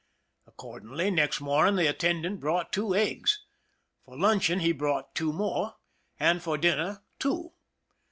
Accordingly, 0.47 1.11
next 1.11 1.41
morning 1.41 1.75
the 1.75 1.85
attendant 1.85 2.39
brought 2.39 2.71
two 2.73 2.95
eggs; 2.95 3.43
for 4.03 4.17
luncheon 4.17 4.59
he 4.61 4.71
brought 4.71 5.13
two 5.13 5.31
more, 5.31 5.75
and 6.19 6.41
for 6.41 6.57
dinner 6.57 7.03
two. 7.19 7.51